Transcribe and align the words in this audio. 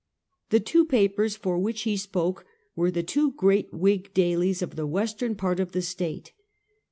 The 0.49 0.59
two 0.59 0.83
papers 0.83 1.35
for 1.35 1.59
which 1.59 1.83
he 1.83 1.95
spoke, 1.95 2.43
were 2.75 2.89
the 2.89 3.03
two 3.03 3.33
great 3.33 3.71
Yv^hig 3.71 4.15
dailies 4.15 4.63
of 4.63 4.75
the 4.75 4.87
western 4.87 5.35
part 5.35 5.59
of 5.59 5.73
the 5.73 5.83
State. 5.83 6.33